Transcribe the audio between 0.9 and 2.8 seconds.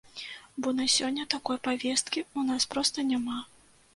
сёння такой павесткі ў нас